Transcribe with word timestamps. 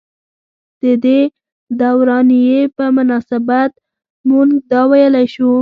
ددې 0.81 1.19
دورانيې 1.79 2.61
پۀ 2.75 2.85
مناسبت 2.97 3.71
مونږدا 4.27 4.81
وئيلی 4.91 5.25
شو۔ 5.33 5.47